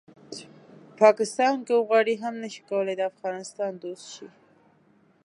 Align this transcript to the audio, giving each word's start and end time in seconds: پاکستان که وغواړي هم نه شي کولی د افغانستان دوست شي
پاکستان 1.01 1.55
که 1.67 1.73
وغواړي 1.79 2.13
هم 2.23 2.33
نه 2.43 2.49
شي 2.53 2.61
کولی 2.69 2.93
د 2.97 3.01
افغانستان 3.11 3.71
دوست 3.83 4.07
شي 4.13 4.27